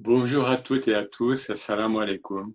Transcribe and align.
Bonjour 0.00 0.46
à 0.46 0.58
toutes 0.58 0.86
et 0.86 0.94
à 0.94 1.04
tous, 1.04 1.50
assalamu 1.50 2.00
alaikum. 2.00 2.52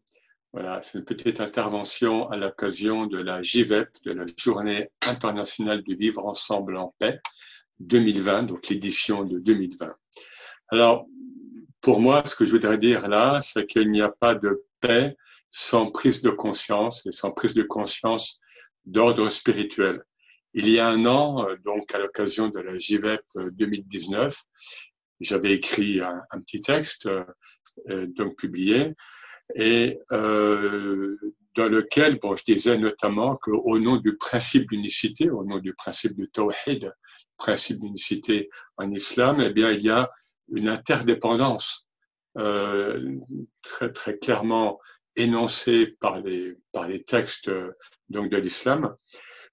Voilà, 0.54 0.82
c'est 0.82 0.98
une 0.98 1.04
petite 1.04 1.42
intervention 1.42 2.30
à 2.30 2.38
l'occasion 2.38 3.06
de 3.06 3.18
la 3.18 3.42
JVEP, 3.42 3.90
de 4.06 4.14
la 4.14 4.24
Journée 4.38 4.92
internationale 5.06 5.84
du 5.84 5.98
vivre 5.98 6.26
ensemble 6.26 6.78
en 6.78 6.96
paix 7.00 7.20
2020, 7.82 8.44
donc 8.44 8.70
l'édition 8.70 9.26
de 9.26 9.40
2020. 9.40 9.94
Alors, 10.70 11.06
pour 11.82 12.00
moi, 12.00 12.24
ce 12.26 12.34
que 12.38 12.46
je 12.46 12.52
voudrais 12.52 12.78
dire 12.78 13.10
là, 13.10 13.42
c'est 13.42 13.66
qu'il 13.66 13.92
n'y 13.92 14.02
a 14.02 14.08
pas 14.10 14.36
de 14.36 14.64
paix 14.80 15.18
sans 15.52 15.92
prise 15.92 16.22
de 16.22 16.30
conscience 16.30 17.06
et 17.06 17.12
sans 17.12 17.32
prise 17.32 17.54
de 17.54 17.64
conscience 17.64 18.40
d'ordre 18.86 19.28
spirituel. 19.28 20.02
Il 20.54 20.70
y 20.70 20.80
a 20.80 20.88
un 20.88 21.06
an, 21.08 21.46
donc 21.66 21.94
à 21.94 22.00
l'occasion 22.00 22.48
de 22.48 22.60
la 22.62 22.80
JVEP 22.80 23.22
2019, 23.36 24.34
j'avais 25.20 25.54
écrit 25.54 26.02
un, 26.02 26.42
petit 26.46 26.62
texte, 26.62 27.08
euh, 27.90 28.08
donc 28.08 28.38
publié, 28.38 28.94
et 29.56 30.00
euh, 30.12 31.18
dans 31.56 31.68
lequel, 31.68 32.20
bon, 32.20 32.36
je 32.36 32.44
disais 32.44 32.78
notamment 32.78 33.36
qu'au 33.38 33.80
nom 33.80 33.98
du 33.98 34.18
principe 34.18 34.70
d'unicité, 34.70 35.30
au 35.30 35.44
nom 35.44 35.60
du 35.60 35.74
principe 35.74 36.16
du 36.16 36.30
tawhid, 36.30 36.94
principe 37.38 37.80
d'unicité 37.80 38.50
en 38.78 38.92
islam, 38.92 39.42
eh 39.42 39.52
bien, 39.52 39.72
il 39.72 39.84
y 39.84 39.90
a 39.90 40.10
une 40.52 40.68
interdépendance 40.70 41.88
euh, 42.38 43.16
très 43.62 43.92
très 43.92 44.18
clairement 44.18 44.80
énoncée 45.16 45.96
par 46.00 46.20
les 46.22 46.58
par 46.72 46.88
les 46.88 47.04
textes 47.04 47.52
donc 48.10 48.32
de 48.32 48.38
l'islam, 48.38 48.96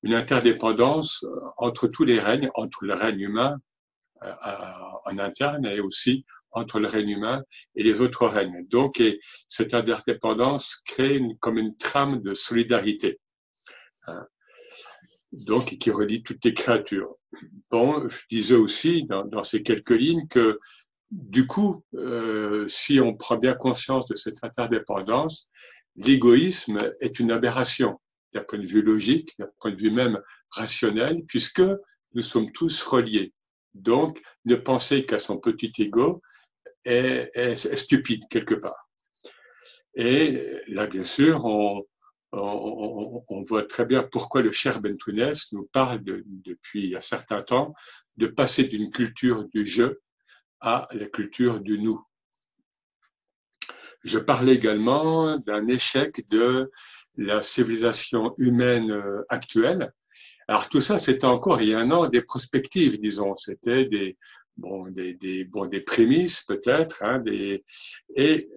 une 0.03 0.15
interdépendance 0.15 1.25
entre 1.59 1.89
tous 1.89 2.05
les 2.05 2.19
règnes, 2.19 2.51
entre 2.55 2.85
le 2.87 2.95
règne 2.95 3.21
humain 3.21 3.59
euh, 4.23 4.33
en 5.11 5.19
interne 5.19 5.67
et 5.67 5.81
aussi 5.81 6.25
entre 6.53 6.81
le 6.81 6.87
règne 6.87 7.11
humain 7.11 7.43
et 7.77 7.83
les 7.83 8.01
autres 8.01 8.27
règnes. 8.27 8.67
Donc, 8.69 9.01
et 9.01 9.21
cette 9.49 9.75
interdépendance 9.75 10.77
crée 10.85 11.21
comme 11.41 11.59
une 11.59 11.77
trame 11.77 12.21
de 12.23 12.35
solidarité. 12.35 13.19
Hein. 14.07 14.27
donc, 15.33 15.77
qui 15.79 15.91
relie 15.91 16.23
toutes 16.23 16.45
les 16.45 16.55
créatures. 16.55 17.15
Bon, 17.71 18.09
je 18.09 18.23
disais 18.29 18.57
aussi 18.57 19.05
dans, 19.05 19.25
dans 19.25 19.43
ces 19.43 19.63
quelques 19.63 19.91
lignes 19.91 20.27
que 20.27 20.59
du 21.11 21.47
coup, 21.47 21.85
euh, 21.95 22.67
si 22.69 23.01
on 23.01 23.17
prend 23.17 23.37
bien 23.37 23.55
conscience 23.55 24.07
de 24.07 24.15
cette 24.15 24.43
interdépendance, 24.45 25.51
l'égoïsme 25.97 26.79
est 27.01 27.19
une 27.19 27.33
aberration 27.33 28.01
d'un 28.33 28.43
point 28.45 28.59
de 28.59 28.67
vue 28.67 28.83
logique, 28.83 29.35
d'un 29.39 29.49
point 29.59 29.73
de 29.73 29.77
vue 29.77 29.91
même 29.91 30.21
rationnel, 30.51 31.25
puisque 31.27 31.63
nous 32.15 32.23
sommes 32.23 32.53
tous 32.53 32.83
reliés. 32.83 33.33
Donc, 33.75 34.21
ne 34.45 34.57
penser 34.57 35.07
qu'à 35.07 35.19
son 35.19 35.39
petit 35.39 35.73
ego 35.79 36.23
est, 36.85 37.55
stupide 37.75 38.25
quelque 38.29 38.55
part. 38.55 38.89
Et 39.95 40.61
là, 40.69 40.87
bien 40.87 41.05
sûr, 41.05 41.45
on, 41.45 41.85
voit 43.49 43.65
très 43.65 43.87
bien 43.87 44.03
pourquoi 44.03 44.43
le 44.43 44.53
cher 44.53 44.81
Bentounès 44.81 45.53
nous 45.53 45.69
parle 45.73 46.01
depuis 46.05 46.95
un 46.95 47.01
certain 47.01 47.43
temps 47.43 47.75
de 48.17 48.27
passer 48.27 48.65
d'une 48.65 48.91
culture 48.91 49.49
du 49.49 49.67
je 49.67 49.99
à 50.61 50.87
la 50.93 51.07
culture 51.07 51.61
du 51.61 51.79
nous. 51.79 52.01
Je 54.05 54.19
parlais 54.19 54.55
également 54.55 55.39
d'un 55.39 55.67
échec 55.69 56.29
de 56.29 56.71
la 57.17 57.43
civilisation 57.43 58.35
humaine 58.39 58.91
euh, 58.93 59.23
actuelle 59.29 59.93
alors 60.51 60.69
tout 60.69 60.81
ça, 60.81 60.99
c'était 60.99 61.27
encore 61.27 61.63
il 61.63 61.69
y 61.69 61.75
a 61.75 61.79
un 61.79 61.93
an 61.93 62.09
des 62.09 62.23
prospectives, 62.23 63.01
disons. 63.01 63.37
C'était 63.37 63.85
des, 63.85 64.19
bon, 64.57 64.91
des, 64.91 65.45
bon, 65.45 65.67
des 65.67 65.81
prémices 65.81 66.43
peut-être. 66.43 67.05
Hein. 67.05 67.23
Et 68.17 68.51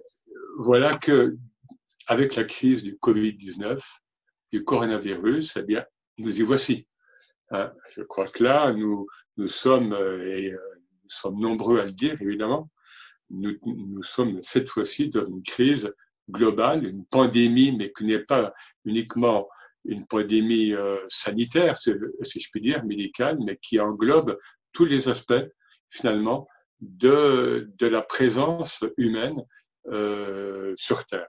voilà 0.56 0.96
que 0.96 1.36
avec 2.08 2.34
la 2.34 2.42
crise 2.42 2.82
du 2.82 2.96
Covid-19, 2.96 3.80
du 4.50 4.64
coronavirus, 4.64 5.56
eh 5.56 5.62
bien, 5.62 5.84
nous 6.18 6.36
y 6.36 6.42
voici. 6.42 6.88
Hein. 7.52 7.72
Je 7.94 8.02
crois 8.02 8.26
que 8.26 8.42
là, 8.42 8.72
nous, 8.72 9.06
nous 9.36 9.46
sommes, 9.46 9.92
euh, 9.92 10.36
et 10.36 10.50
euh, 10.50 10.58
nous 11.04 11.10
sommes 11.10 11.38
nombreux 11.38 11.78
à 11.78 11.84
le 11.84 11.92
dire, 11.92 12.20
évidemment, 12.20 12.72
nous, 13.30 13.56
nous 13.66 14.02
sommes 14.02 14.42
cette 14.42 14.68
fois-ci 14.68 15.10
dans 15.10 15.24
une 15.24 15.44
crise 15.44 15.94
globale, 16.28 16.86
une 16.86 17.06
pandémie, 17.06 17.70
mais 17.70 17.92
qui 17.92 18.04
n'est 18.04 18.24
pas 18.24 18.52
uniquement 18.84 19.48
une 19.84 20.06
pandémie 20.06 20.72
euh, 20.72 20.98
sanitaire, 21.08 21.76
si 21.76 21.92
je 21.92 22.48
puis 22.50 22.60
dire, 22.60 22.84
médicale, 22.84 23.38
mais 23.44 23.56
qui 23.56 23.80
englobe 23.80 24.38
tous 24.72 24.84
les 24.84 25.08
aspects, 25.08 25.44
finalement, 25.88 26.46
de, 26.80 27.68
la 27.80 28.02
présence 28.02 28.84
humaine 28.96 29.42
euh, 29.88 30.72
sur 30.76 31.04
Terre. 31.06 31.28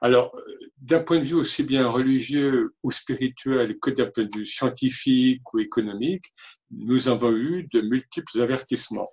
Alors, 0.00 0.38
d'un 0.76 1.02
point 1.02 1.18
de 1.18 1.24
vue 1.24 1.34
aussi 1.34 1.62
bien 1.62 1.88
religieux 1.88 2.74
ou 2.82 2.90
spirituel 2.90 3.78
que 3.78 3.90
d'un 3.90 4.10
point 4.10 4.24
de 4.24 4.36
vue 4.36 4.44
scientifique 4.44 5.42
ou 5.54 5.60
économique, 5.60 6.26
nous 6.70 7.08
avons 7.08 7.32
eu 7.32 7.66
de 7.72 7.80
multiples 7.80 8.40
avertissements. 8.40 9.08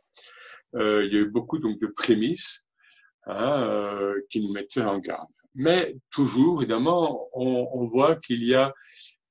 Euh, 0.76 1.06
il 1.06 1.14
y 1.14 1.16
a 1.16 1.22
eu 1.22 1.30
beaucoup 1.30 1.60
donc 1.60 1.80
de 1.80 1.88
prémices 1.88 2.66
hein, 3.26 3.64
euh, 3.64 4.22
qui 4.30 4.42
nous 4.42 4.52
mettaient 4.52 4.82
en 4.82 5.00
garde. 5.00 5.28
Mais 5.56 5.96
toujours, 6.10 6.62
évidemment, 6.62 7.28
on, 7.34 7.70
on 7.74 7.86
voit 7.86 8.16
qu'il 8.16 8.44
y 8.44 8.56
a 8.56 8.74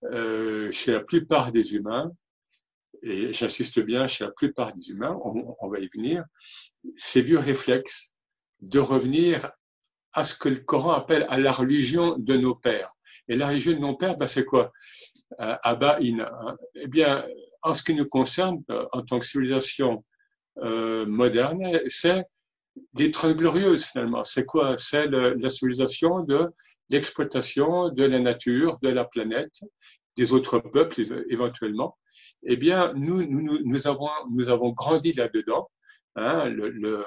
euh, 0.04 0.70
chez 0.70 0.92
la 0.92 1.00
plupart 1.00 1.52
des 1.52 1.74
humains, 1.74 2.10
et 3.02 3.32
j'insiste 3.32 3.80
bien, 3.80 4.06
chez 4.06 4.24
la 4.24 4.30
plupart 4.30 4.74
des 4.74 4.90
humains, 4.90 5.18
on, 5.24 5.56
on, 5.60 5.68
va 5.68 5.78
y 5.78 5.88
venir, 5.92 6.24
ces 6.96 7.22
vieux 7.22 7.38
réflexes 7.38 8.12
de 8.60 8.78
revenir 8.78 9.50
à 10.12 10.24
ce 10.24 10.34
que 10.34 10.48
le 10.48 10.56
Coran 10.56 10.92
appelle 10.92 11.26
à 11.28 11.38
la 11.38 11.52
religion 11.52 12.16
de 12.18 12.36
nos 12.36 12.54
pères. 12.54 12.92
Et 13.28 13.36
la 13.36 13.48
religion 13.48 13.72
de 13.72 13.78
nos 13.78 13.96
pères, 13.96 14.16
ben 14.16 14.26
c'est 14.26 14.44
quoi? 14.44 14.72
Euh, 15.40 15.56
Abba 15.62 16.00
Ina. 16.00 16.32
Hein. 16.42 16.56
Eh 16.74 16.88
bien, 16.88 17.24
en 17.62 17.74
ce 17.74 17.82
qui 17.82 17.94
nous 17.94 18.06
concerne, 18.06 18.62
euh, 18.70 18.86
en 18.92 19.02
tant 19.02 19.18
que 19.18 19.26
civilisation 19.26 20.04
euh, 20.58 21.06
moderne, 21.06 21.80
c'est 21.88 22.24
les 22.94 23.10
Trente 23.10 23.41
finalement. 23.78 24.25
C'est 24.25 24.44
quoi? 24.44 24.76
C'est 24.78 25.06
la 25.08 25.48
civilisation 25.48 26.20
de 26.20 26.48
l'exploitation 26.88 27.88
de 27.88 28.04
la 28.04 28.19
nature, 28.19 28.78
de 28.82 28.88
la 28.88 29.04
planète, 29.04 29.60
des 30.16 30.32
autres 30.32 30.58
peuples 30.58 31.25
éventuellement. 31.30 31.97
Eh 32.42 32.56
bien, 32.56 32.92
nous, 32.94 33.22
nous, 33.25 33.86
avons, 33.86 34.09
nous 34.30 34.48
avons 34.48 34.70
grandi 34.70 35.12
là-dedans, 35.12 35.70
hein, 36.16 36.48
le, 36.48 37.04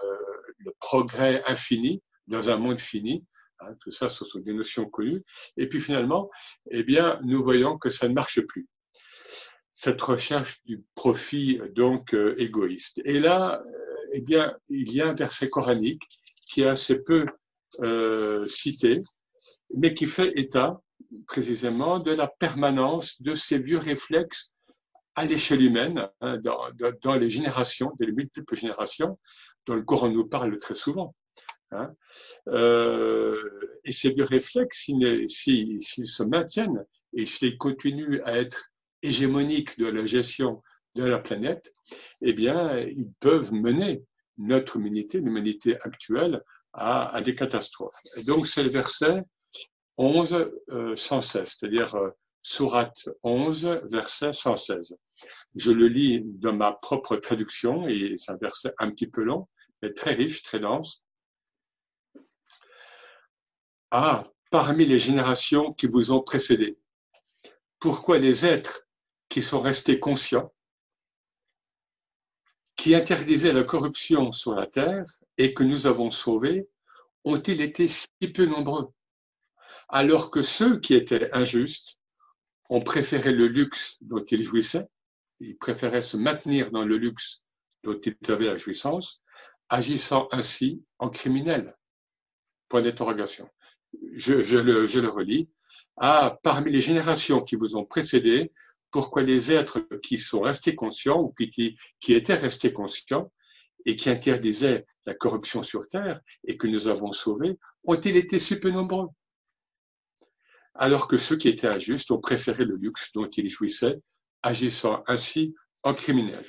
progrès 0.80 1.44
infini 1.46 2.02
dans 2.28 2.50
un 2.50 2.58
monde 2.58 2.80
fini. 2.80 3.26
Hein, 3.60 3.74
tout 3.82 3.92
ça, 3.92 4.08
ce 4.08 4.24
sont 4.24 4.40
des 4.40 4.54
notions 4.54 4.90
connues. 4.90 5.22
Et 5.58 5.68
puis 5.68 5.82
finalement, 5.82 6.30
eh 6.72 6.84
bien, 6.84 7.20
nous 7.24 7.44
voyons 7.44 7.78
que 7.78 7.90
ça 7.90 8.08
ne 8.08 8.14
marche 8.14 8.40
plus. 8.42 8.68
Cette 9.74 10.02
recherche 10.02 10.64
du 10.64 10.84
profit 10.96 11.60
donc 11.72 12.14
euh, 12.14 12.36
égoïste. 12.38 13.02
Et 13.06 13.20
là, 13.20 13.62
eh 14.14 14.22
bien, 14.22 14.56
il 14.70 14.94
y 14.94 15.02
a 15.02 15.10
un 15.10 15.14
verset 15.14 15.50
coranique 15.50 16.04
qui 16.48 16.62
est 16.62 16.68
assez 16.68 16.96
peu 16.96 17.26
euh, 17.82 18.48
cité, 18.48 19.02
mais 19.76 19.94
qui 19.94 20.06
fait 20.06 20.32
état 20.36 20.80
précisément 21.28 22.00
de 22.00 22.12
la 22.12 22.28
permanence 22.28 23.22
de 23.22 23.34
ces 23.34 23.58
vieux 23.58 23.80
réflexes 23.80 24.54
à 25.16 25.26
l'échelle 25.26 25.62
humaine, 25.62 26.08
hein, 26.22 26.38
dans, 26.38 27.16
les 27.16 27.30
générations, 27.30 27.92
les 28.00 28.12
multiples 28.12 28.56
générations, 28.56 29.20
dont 29.66 29.76
le 29.76 29.84
Coran 29.84 30.10
nous 30.10 30.26
parle 30.26 30.58
très 30.60 30.74
souvent. 30.74 31.16
Hein. 31.72 31.92
Euh, 32.50 33.34
et 33.84 33.92
ces 33.92 34.12
vieux 34.12 34.24
réflexes, 34.24 34.86
s'ils 34.86 35.82
se 35.82 36.24
maintiennent 36.24 36.86
et 37.16 37.26
s'ils 37.26 37.58
continuent 37.58 38.22
à 38.26 38.38
être 38.38 38.70
hégémoniques 39.02 39.78
de 39.80 39.88
la 39.88 40.06
gestion 40.06 40.62
de 40.96 41.04
la 41.04 41.20
planète, 41.20 41.74
eh 42.22 42.34
bien, 42.34 42.80
ils 42.80 43.12
peuvent 43.20 43.54
mener 43.54 44.04
notre 44.38 44.78
humanité, 44.78 45.20
l'humanité 45.20 45.80
actuelle, 45.82 46.44
à, 46.74 47.22
des 47.22 47.36
catastrophes. 47.36 48.00
Et 48.18 48.24
donc, 48.24 48.48
c'est 48.48 48.64
le 48.64 48.70
verset 48.70 49.24
11, 49.98 50.52
116, 50.96 51.42
euh, 51.42 51.46
c'est-à-dire 51.46 51.96
euh, 51.96 52.10
Sourate 52.42 53.10
11, 53.22 53.82
verset 53.92 54.34
116. 54.34 54.98
Je 55.56 55.72
le 55.72 55.88
lis 55.88 56.22
dans 56.24 56.54
ma 56.54 56.74
propre 56.74 57.16
traduction 57.16 57.88
et 57.88 58.16
c'est 58.18 58.32
un 58.32 58.38
verset 58.38 58.74
un 58.80 58.90
petit 58.90 59.08
peu 59.08 59.22
long, 59.22 59.48
mais 59.82 59.94
très 59.94 60.14
riche, 60.14 60.42
très 60.42 60.60
dense. 60.60 61.06
Ah, 63.92 64.28
parmi 64.50 64.86
les 64.86 65.00
générations 65.00 65.70
qui 65.70 65.86
vous 65.86 66.12
ont 66.12 66.22
précédé, 66.22 66.80
pourquoi 67.80 68.18
les 68.18 68.46
êtres 68.46 68.88
qui 69.30 69.42
sont 69.42 69.62
restés 69.62 70.00
conscients 70.00 70.52
qui 72.84 72.96
interdisaient 72.96 73.54
la 73.54 73.64
corruption 73.64 74.34
sur 74.34 74.56
la 74.56 74.68
terre 74.68 75.06
et 75.38 75.54
que 75.54 75.64
nous 75.64 75.88
avons 75.88 76.12
sauvés 76.12 76.68
ont-ils 77.24 77.62
été 77.62 77.88
si 77.88 78.10
peu 78.36 78.46
nombreux? 78.46 78.90
Alors 79.88 80.30
que 80.30 80.42
ceux 80.42 80.82
qui 80.82 80.94
étaient 80.94 81.32
injustes 81.32 81.98
ont 82.70 82.82
préféré 82.82 83.32
le 83.32 83.48
luxe 83.48 83.96
dont 84.02 84.26
ils 84.26 84.44
jouissaient, 84.44 84.90
ils 85.40 85.56
préféraient 85.56 86.02
se 86.02 86.18
maintenir 86.18 86.72
dans 86.72 86.84
le 86.84 86.98
luxe 86.98 87.42
dont 87.86 87.98
ils 88.04 88.18
avaient 88.30 88.48
la 88.48 88.58
jouissance, 88.58 89.22
agissant 89.70 90.28
ainsi 90.34 90.84
en 91.00 91.10
criminel 91.10 91.78
Point 92.68 92.82
d'interrogation. 92.82 93.48
Je, 94.12 94.58
le, 94.58 95.08
relis. 95.08 95.48
Ah, 95.96 96.38
parmi 96.44 96.70
les 96.70 96.82
générations 96.82 97.40
qui 97.40 97.56
vous 97.56 97.78
ont 97.78 97.86
précédé, 97.86 98.52
pourquoi 98.94 99.24
les 99.24 99.52
êtres 99.52 99.80
qui 100.04 100.20
sont 100.20 100.42
restés 100.42 100.76
conscients 100.76 101.20
ou 101.20 101.34
qui, 101.34 101.76
étaient 102.08 102.36
restés 102.36 102.72
conscients 102.72 103.34
et 103.86 103.96
qui 103.96 104.10
interdisaient 104.10 104.86
la 105.08 105.16
corruption 105.16 105.64
sur 105.64 105.88
Terre 105.88 106.22
et 106.48 106.58
que 106.58 106.68
nous 106.68 106.88
avons 106.88 107.12
sauvés, 107.12 107.58
ont-ils 107.86 108.16
été 108.16 108.38
si 108.38 108.60
peu 108.60 108.70
nombreux? 108.70 109.08
Alors 110.76 111.08
que 111.08 111.18
ceux 111.18 111.36
qui 111.36 111.50
étaient 111.50 111.68
injustes 111.68 112.12
ont 112.12 112.20
préféré 112.20 112.66
le 112.66 112.76
luxe 112.76 113.12
dont 113.14 113.28
ils 113.28 113.50
jouissaient, 113.50 114.00
agissant 114.44 115.04
ainsi 115.08 115.56
en 115.82 115.96
criminels. 115.96 116.46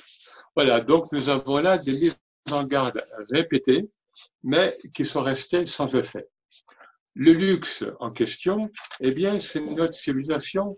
Voilà, 0.55 0.81
donc 0.81 1.11
nous 1.11 1.29
avons 1.29 1.57
là 1.57 1.79
des 1.79 1.93
mises 1.93 2.19
en 2.51 2.63
garde 2.63 3.03
répétées, 3.31 3.89
mais 4.43 4.77
qui 4.93 5.03
sont 5.03 5.23
restées 5.23 5.65
sans 5.65 5.93
effet. 5.95 6.27
Le 7.15 7.33
luxe 7.33 7.83
en 7.99 8.11
question, 8.11 8.71
eh 8.99 9.11
bien, 9.11 9.39
c'est 9.39 9.61
notre 9.61 9.95
civilisation 9.95 10.77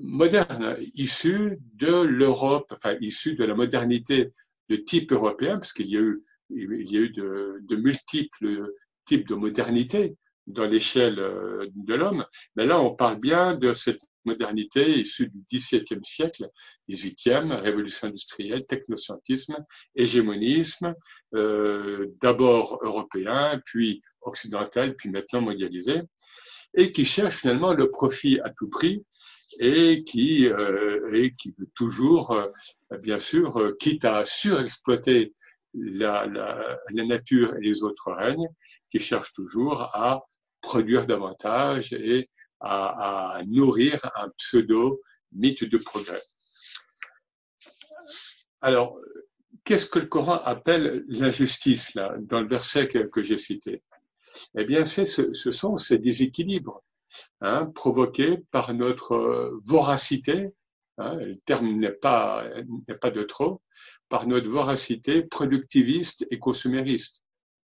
moderne, 0.00 0.76
issue 0.94 1.58
de 1.74 2.02
l'Europe, 2.02 2.72
enfin, 2.72 2.96
issue 3.00 3.34
de 3.34 3.44
la 3.44 3.54
modernité 3.54 4.30
de 4.68 4.76
type 4.76 5.12
européen, 5.12 5.58
parce 5.58 5.72
qu'il 5.72 5.88
y 5.88 5.96
a 5.96 6.00
eu, 6.00 6.22
il 6.50 6.90
y 6.90 6.96
a 6.96 7.00
eu 7.00 7.10
de, 7.10 7.58
de 7.62 7.76
multiples 7.76 8.72
types 9.04 9.28
de 9.28 9.34
modernité 9.34 10.16
dans 10.46 10.66
l'échelle 10.66 11.18
euh, 11.18 11.66
de 11.74 11.94
l'homme. 11.94 12.24
Mais 12.56 12.66
là, 12.66 12.80
on 12.80 12.94
parle 12.94 13.20
bien 13.20 13.54
de 13.54 13.74
cette 13.74 14.02
modernité 14.24 15.00
issue 15.00 15.28
du 15.28 15.40
XVIIe 15.52 16.04
siècle, 16.04 16.48
XVIIIe, 16.88 17.52
révolution 17.52 18.08
industrielle, 18.08 18.66
technoscientisme, 18.66 19.56
hégémonisme, 19.94 20.94
euh, 21.34 22.06
d'abord 22.20 22.78
européen, 22.82 23.60
puis 23.64 24.00
occidental, 24.20 24.94
puis 24.94 25.10
maintenant 25.10 25.40
mondialisé, 25.40 26.02
et 26.74 26.92
qui 26.92 27.04
cherche 27.04 27.34
finalement 27.34 27.74
le 27.74 27.90
profit 27.90 28.40
à 28.40 28.50
tout 28.50 28.68
prix 28.68 29.04
et 29.58 30.04
qui, 30.04 30.46
euh, 30.46 31.12
et 31.12 31.34
qui 31.34 31.54
veut 31.58 31.68
toujours, 31.74 32.32
euh, 32.32 32.48
bien 32.98 33.18
sûr, 33.18 33.58
euh, 33.58 33.76
quitte 33.78 34.04
à 34.04 34.24
surexploiter 34.24 35.34
la, 35.74 36.26
la, 36.26 37.04
nature 37.04 37.56
et 37.56 37.60
les 37.60 37.82
autres 37.82 38.12
règnes, 38.12 38.48
qui 38.90 38.98
cherche 38.98 39.32
toujours 39.32 39.82
à 39.94 40.20
produire 40.60 41.06
davantage 41.06 41.92
et 41.92 42.28
à, 42.60 43.40
nourrir 43.46 43.98
un 44.14 44.28
pseudo 44.36 45.00
mythe 45.32 45.64
de 45.64 45.78
progrès. 45.78 46.22
Alors, 48.60 48.98
qu'est-ce 49.64 49.86
que 49.86 49.98
le 49.98 50.06
Coran 50.06 50.36
appelle 50.44 51.04
l'injustice, 51.08 51.94
là, 51.94 52.14
dans 52.20 52.40
le 52.40 52.46
verset 52.46 52.86
que, 52.86 52.98
que 52.98 53.22
j'ai 53.22 53.38
cité? 53.38 53.82
Eh 54.56 54.64
bien, 54.64 54.84
ce, 54.84 55.04
ce 55.04 55.50
sont 55.50 55.76
ces 55.76 55.98
déséquilibres 55.98 56.82
hein, 57.40 57.66
provoqués 57.74 58.38
par 58.50 58.74
notre 58.74 59.58
voracité, 59.64 60.48
hein, 60.98 61.16
le 61.16 61.38
terme 61.44 61.72
n'est 61.78 61.92
pas, 61.92 62.44
pas 63.00 63.10
de 63.10 63.22
trop, 63.22 63.62
par 64.08 64.26
notre 64.26 64.48
voracité 64.48 65.22
productiviste 65.22 66.26
et 66.30 66.38
consumériste. 66.38 67.22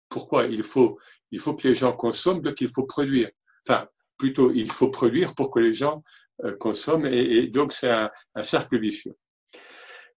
Pourquoi 0.09 0.45
il 0.45 0.63
faut, 0.63 0.99
il 1.31 1.39
faut 1.39 1.55
que 1.55 1.67
les 1.67 1.73
gens 1.73 1.93
consomment, 1.93 2.41
donc 2.41 2.61
il 2.61 2.69
faut 2.69 2.83
produire. 2.83 3.29
Enfin, 3.67 3.87
plutôt 4.17 4.51
il 4.51 4.71
faut 4.71 4.89
produire 4.89 5.35
pour 5.35 5.51
que 5.51 5.59
les 5.59 5.73
gens 5.73 6.03
euh, 6.43 6.55
consomment 6.57 7.07
et, 7.07 7.47
donc 7.47 7.73
c'est 7.73 7.89
un, 7.89 8.11
cercle 8.43 8.79
vicieux. 8.79 9.15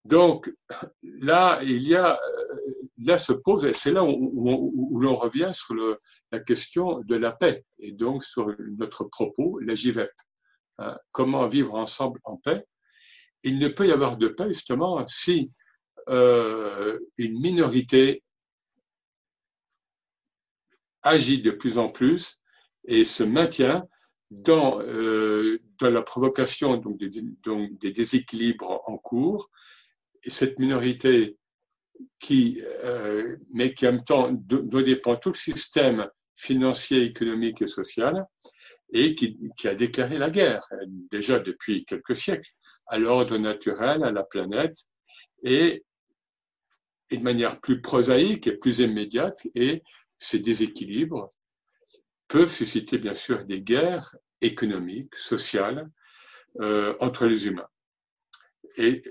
Donc 0.09 0.51
là, 1.03 1.61
il 1.63 1.83
y 1.83 1.95
a, 1.95 2.15
euh, 2.15 2.57
là 3.05 3.19
se 3.19 3.35
pose, 3.35 3.67
et 3.67 3.75
c'est 3.75 3.93
là 3.93 4.05
où, 4.05 4.99
l'on 5.01 5.17
revient 5.17 5.51
sur 5.53 5.75
la 6.33 6.41
question 6.41 7.01
de 7.01 7.15
la 7.15 7.31
paix 7.31 7.65
et 7.79 7.93
donc 7.93 8.25
sur 8.25 8.55
notre 8.79 9.05
propos, 9.05 9.59
la 9.61 9.75
JVEP. 9.75 10.11
Hein, 10.79 10.97
comment 11.13 11.47
vivre 11.47 11.75
ensemble 11.75 12.21
en 12.25 12.37
paix 12.37 12.65
Il 13.43 13.59
ne 13.59 13.69
peut 13.69 13.87
y 13.87 13.93
avoir 13.93 14.17
de 14.17 14.29
paix 14.29 14.49
justement 14.49 15.07
si 15.07 15.53
euh, 16.09 16.99
une 17.19 17.39
minorité 17.39 18.23
agit 21.03 21.43
de 21.43 21.51
plus 21.51 21.77
en 21.77 21.91
plus 21.91 22.41
et 22.87 23.05
se 23.05 23.25
maintient 23.25 23.87
dans, 24.31 24.81
euh, 24.81 25.61
dans 25.79 25.91
la 25.91 26.03
provocation 26.03 26.79
donc 26.79 26.99
des, 26.99 27.91
déséquilibres 27.91 28.83
en 28.87 28.97
cours. 28.97 29.51
Et 30.25 30.31
cette 30.31 30.59
minorité 30.59 31.37
qui, 32.19 32.63
euh, 32.85 33.37
mais 33.53 33.75
qui 33.75 33.87
en 33.87 33.93
même 33.93 34.05
temps 34.05 34.31
doit 34.33 34.83
dépendre 34.83 35.21
tout 35.21 35.31
le 35.31 35.35
système 35.35 36.09
financier, 36.35 37.03
économique 37.03 37.63
et 37.63 37.67
social, 37.67 38.27
et 38.93 39.15
qui, 39.15 39.37
a 39.65 39.75
déclaré 39.75 40.19
la 40.19 40.31
guerre, 40.31 40.67
déjà 41.11 41.39
depuis 41.39 41.85
quelques 41.85 42.17
siècles, 42.17 42.51
à 42.87 42.99
l'ordre 42.99 43.37
naturel, 43.37 44.03
à 44.03 44.13
la 44.13 44.25
planète, 44.25 44.77
et, 45.43 45.85
et 47.11 47.17
de 47.17 47.23
manière 47.23 47.61
plus 47.61 47.81
prosaïque 47.81 48.47
et 48.47 48.57
plus 48.57 48.79
immédiate, 48.79 49.47
et 49.55 49.83
ces 50.19 50.39
déséquilibres 50.39 51.29
peuvent 52.29 52.53
susciter 52.53 52.99
bien 52.99 53.15
sûr 53.15 53.45
des 53.45 53.61
guerres 53.61 54.15
économiques, 54.41 55.17
sociales 55.17 55.91
euh, 56.61 56.95
entre 57.01 57.27
les 57.27 57.47
humains. 57.47 57.69
Et 58.77 59.03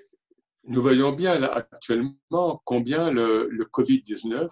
nous 0.68 0.82
voyons 0.82 1.12
bien 1.12 1.42
actuellement 1.44 2.62
combien 2.66 3.10
le, 3.12 3.48
le 3.50 3.66
Covid-19 3.66 4.50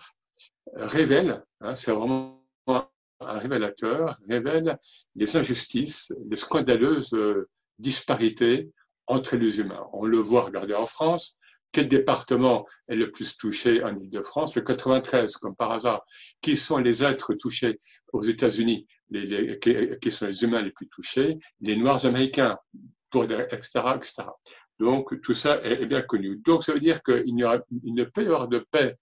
révèle, 0.74 1.44
hein, 1.62 1.76
c'est 1.76 1.92
vraiment 1.92 2.42
un 3.20 3.40
révélateur, 3.40 4.20
révèle 4.28 4.78
les 5.16 5.36
injustices, 5.38 6.12
les 6.30 6.36
scandaleuses 6.36 7.14
euh, 7.14 7.50
disparités 7.80 8.72
entre 9.08 9.36
les 9.36 9.60
humains. 9.60 9.86
On 9.94 10.06
le 10.06 10.18
voit, 10.18 10.44
regardez 10.44 10.74
en 10.74 10.86
France, 10.86 11.38
quel 11.72 11.88
département 11.88 12.66
est 12.88 12.96
le 12.96 13.12
plus 13.12 13.36
touché 13.38 13.84
en 13.84 13.98
Ile-de-France 13.98 14.56
Le 14.56 14.62
93, 14.62 15.36
comme 15.38 15.56
par 15.56 15.72
hasard. 15.72 16.06
Qui 16.42 16.56
sont 16.56 16.78
les 16.78 17.04
êtres 17.04 17.34
touchés 17.34 17.78
aux 18.14 18.22
États-Unis 18.22 18.88
qui, 19.12 20.12
sont 20.12 20.28
les 20.28 20.44
humains 20.44 20.62
les 20.62 20.72
plus 20.72 20.88
touchés? 20.88 21.38
Les 21.60 21.76
Noirs 21.76 22.06
américains, 22.06 22.58
etc.. 23.24 23.82
Donc, 24.80 25.22
tout 25.22 25.34
ça 25.34 25.62
est, 25.64 25.86
bien 25.86 26.02
connu. 26.02 26.38
Donc, 26.38 26.64
ça 26.64 26.74
veut 26.74 26.80
dire 26.80 27.02
qu'il 27.04 27.24
il 27.26 27.36
ne 27.94 28.04
peut 28.04 28.24
y 28.24 28.26
avoir 28.26 28.48
de 28.48 28.60
paix 28.60 28.98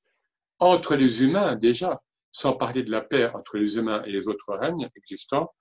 entre 0.59 0.95
les 0.95 1.23
humains, 1.23 1.55
déjà, 1.55 2.01
sans 2.31 2.53
parler 2.53 2.83
de 2.83 2.91
la 2.91 3.01
paix 3.01 3.29
entre 3.33 3.57
les 3.57 3.77
humains 3.77 4.03
et 4.03 4.11
les 4.11 4.27
autres 4.27 4.53
règnes 4.53 4.89
existants, 4.95 5.53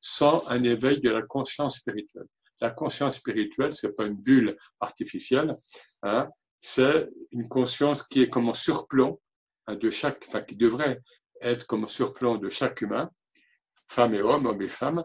sans 0.00 0.46
un 0.48 0.62
éveil 0.62 1.00
de 1.00 1.10
la 1.10 1.22
conscience 1.22 1.78
spirituelle. 1.78 2.26
La 2.60 2.70
conscience 2.70 3.16
spirituelle, 3.16 3.74
c'est 3.74 3.94
pas 3.94 4.04
une 4.04 4.16
bulle 4.16 4.56
artificielle, 4.80 5.52
hein, 6.02 6.28
c'est 6.60 7.08
une 7.30 7.48
conscience 7.48 8.02
qui 8.02 8.22
est 8.22 8.28
comme 8.28 8.50
un 8.50 8.54
surplomb 8.54 9.18
hein, 9.66 9.76
de 9.76 9.90
chaque, 9.90 10.24
enfin, 10.28 10.42
qui 10.42 10.56
devrait 10.56 11.00
être 11.40 11.66
comme 11.66 11.84
un 11.84 11.88
surplomb 11.88 12.36
de 12.36 12.50
chaque 12.50 12.82
humain, 12.82 13.10
femme 13.88 14.14
et 14.14 14.22
homme, 14.22 14.46
homme 14.46 14.62
et 14.62 14.68
femme, 14.68 15.02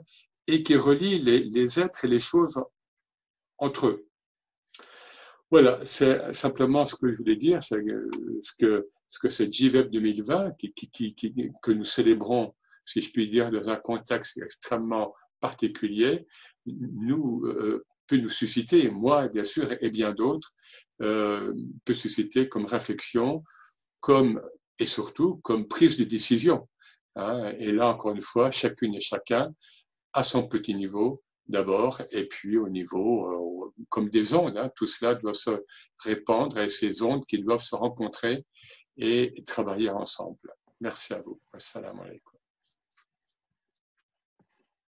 et 0.47 0.63
qui 0.63 0.75
relie 0.75 1.19
les, 1.19 1.79
êtres 1.79 2.05
et 2.05 2.07
les 2.07 2.19
choses 2.19 2.61
entre 3.57 3.87
eux. 3.87 4.07
Voilà, 5.51 5.79
c'est 5.85 6.33
simplement 6.33 6.85
ce 6.85 6.95
que 6.95 7.11
je 7.11 7.17
voulais 7.17 7.35
dire, 7.35 7.61
ce 7.61 7.75
que 8.57 8.89
ce 9.15 9.19
que 9.19 9.29
c'est 9.29 9.51
JVEP 9.51 9.89
2020 9.91 10.51
qui, 10.57 10.73
qui, 10.73 11.15
qui, 11.15 11.33
que 11.61 11.71
nous 11.71 11.85
célébrons, 11.85 12.53
si 12.83 13.01
je 13.01 13.11
puis 13.11 13.29
dire, 13.29 13.51
dans 13.51 13.69
un 13.69 13.77
contexte 13.77 14.37
extrêmement 14.39 15.13
particulier, 15.39 16.25
euh, 16.67 17.85
peut 18.07 18.17
nous 18.17 18.29
susciter, 18.29 18.89
moi 18.89 19.27
bien 19.29 19.43
sûr, 19.43 19.71
et 19.79 19.89
bien 19.89 20.11
d'autres, 20.11 20.51
euh, 21.01 21.53
peut 21.85 21.93
susciter 21.93 22.49
comme 22.49 22.65
réflexion, 22.65 23.43
comme 23.99 24.41
et 24.79 24.85
surtout 24.85 25.37
comme 25.37 25.67
prise 25.67 25.97
de 25.97 26.03
décision. 26.03 26.67
Hein. 27.15 27.53
Et 27.59 27.71
là, 27.71 27.87
encore 27.87 28.11
une 28.11 28.21
fois, 28.21 28.51
chacune 28.51 28.95
et 28.95 28.99
chacun 28.99 29.53
à 30.13 30.23
son 30.23 30.47
petit 30.47 30.73
niveau 30.73 31.23
d'abord, 31.47 32.01
et 32.11 32.25
puis 32.25 32.57
au 32.57 32.69
niveau 32.69 33.27
euh, 33.27 33.73
comme 33.89 34.09
des 34.09 34.33
ondes. 34.33 34.57
Hein. 34.57 34.71
Tout 34.75 34.87
cela 34.87 35.15
doit 35.15 35.33
se 35.33 35.63
répandre 35.99 36.59
et 36.59 36.69
ces 36.69 37.01
ondes 37.01 37.25
qui 37.25 37.39
doivent 37.39 37.63
se 37.63 37.75
rencontrer 37.75 38.45
et 38.97 39.43
travailler 39.45 39.89
ensemble. 39.89 40.37
Merci 40.81 41.13
à 41.13 41.21
vous. 41.21 41.39